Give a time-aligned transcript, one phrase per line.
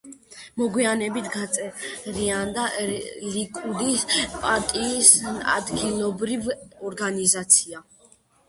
[0.59, 2.63] მოგვიანებით გაწევრიანდა
[3.35, 4.07] ლიკუდის
[4.47, 5.13] პარტიის
[5.59, 6.51] ადგილობრივ
[6.91, 7.81] ორგანიზაციაში.